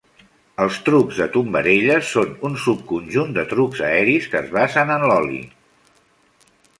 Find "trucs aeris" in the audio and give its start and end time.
3.51-4.31